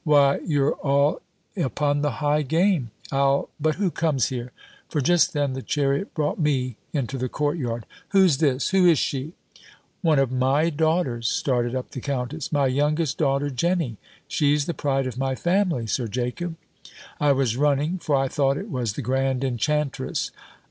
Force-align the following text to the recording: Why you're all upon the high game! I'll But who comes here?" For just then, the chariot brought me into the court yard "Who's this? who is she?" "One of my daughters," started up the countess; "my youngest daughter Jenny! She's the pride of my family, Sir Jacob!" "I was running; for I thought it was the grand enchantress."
Why 0.03 0.39
you're 0.39 0.73
all 0.77 1.21
upon 1.55 2.01
the 2.01 2.13
high 2.25 2.41
game! 2.41 2.89
I'll 3.11 3.49
But 3.59 3.75
who 3.75 3.91
comes 3.91 4.29
here?" 4.29 4.51
For 4.89 4.99
just 4.99 5.31
then, 5.33 5.53
the 5.53 5.61
chariot 5.61 6.15
brought 6.15 6.39
me 6.39 6.77
into 6.91 7.19
the 7.19 7.29
court 7.29 7.57
yard 7.59 7.85
"Who's 8.09 8.39
this? 8.39 8.69
who 8.69 8.87
is 8.87 8.97
she?" 8.97 9.33
"One 10.01 10.17
of 10.17 10.31
my 10.31 10.71
daughters," 10.71 11.29
started 11.29 11.75
up 11.75 11.91
the 11.91 12.01
countess; 12.01 12.51
"my 12.51 12.65
youngest 12.65 13.19
daughter 13.19 13.51
Jenny! 13.51 13.97
She's 14.27 14.65
the 14.65 14.73
pride 14.73 15.05
of 15.05 15.19
my 15.19 15.35
family, 15.35 15.85
Sir 15.85 16.07
Jacob!" 16.07 16.55
"I 17.19 17.31
was 17.31 17.55
running; 17.55 17.99
for 17.99 18.15
I 18.15 18.27
thought 18.27 18.57
it 18.57 18.71
was 18.71 18.93
the 18.93 19.03
grand 19.03 19.43
enchantress." 19.43 20.31